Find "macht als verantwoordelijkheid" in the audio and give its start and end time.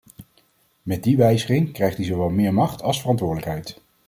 2.53-3.81